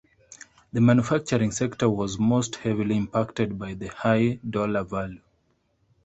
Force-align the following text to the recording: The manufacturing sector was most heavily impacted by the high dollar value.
The 0.73 0.81
manufacturing 0.81 1.51
sector 1.51 1.87
was 1.87 2.17
most 2.17 2.55
heavily 2.55 2.97
impacted 2.97 3.59
by 3.59 3.75
the 3.75 3.85
high 3.89 4.39
dollar 4.49 4.83
value. 4.83 5.21